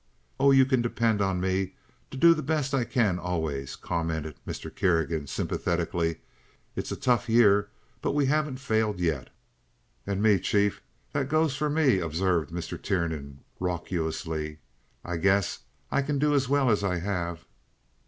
"Oh, 0.39 0.49
you 0.49 0.65
can 0.65 0.81
depend 0.81 1.21
on 1.21 1.39
me 1.39 1.75
to 2.09 2.17
do 2.17 2.33
the 2.33 2.41
best 2.41 2.73
I 2.73 2.85
can 2.85 3.19
always," 3.19 3.75
commented 3.75 4.33
Mr. 4.47 4.73
Kerrigan, 4.75 5.27
sympathetically. 5.27 6.21
"It's 6.75 6.91
a 6.91 6.95
tough 6.95 7.29
year, 7.29 7.69
but 8.01 8.13
we 8.13 8.25
haven't 8.25 8.57
failed 8.57 8.99
yet." 8.99 9.29
"And 10.07 10.19
me, 10.23 10.39
Chief! 10.39 10.81
That 11.13 11.29
goes 11.29 11.55
for 11.55 11.69
me," 11.69 11.99
observed 11.99 12.49
Mr. 12.49 12.81
Tiernan, 12.81 13.41
raucously. 13.59 14.57
"I 15.05 15.17
guess 15.17 15.59
I 15.91 16.01
can 16.01 16.17
do 16.17 16.33
as 16.33 16.49
well 16.49 16.71
as 16.71 16.83
I 16.83 16.97
have." 16.97 17.45